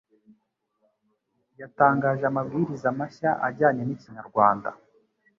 [1.61, 4.69] yatangaje amabwiriza mashya ajyanye n'ikinyarwanda